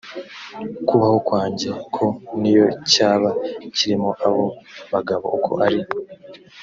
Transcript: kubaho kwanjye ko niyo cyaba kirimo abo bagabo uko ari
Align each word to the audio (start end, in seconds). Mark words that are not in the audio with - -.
kubaho 0.87 1.17
kwanjye 1.27 1.69
ko 1.95 2.05
niyo 2.39 2.67
cyaba 2.91 3.29
kirimo 3.75 4.09
abo 4.25 4.45
bagabo 4.93 5.25
uko 5.37 5.51
ari 5.65 5.81